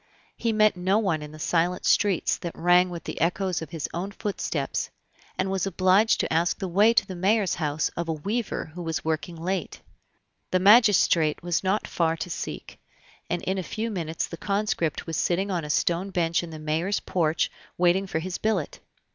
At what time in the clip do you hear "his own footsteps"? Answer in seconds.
3.69-4.89